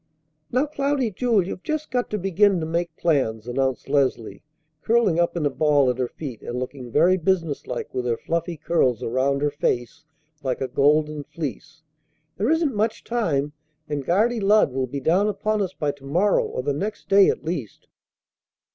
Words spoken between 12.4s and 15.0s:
isn't much time, and Guardy Lud will be